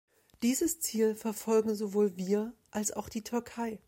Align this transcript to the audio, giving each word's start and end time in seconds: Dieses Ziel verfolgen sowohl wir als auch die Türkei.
Dieses 0.41 0.79
Ziel 0.79 1.13
verfolgen 1.13 1.75
sowohl 1.75 2.17
wir 2.17 2.53
als 2.71 2.91
auch 2.91 3.07
die 3.07 3.21
Türkei. 3.21 3.79